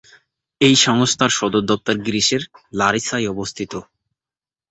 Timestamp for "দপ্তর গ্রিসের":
1.71-2.41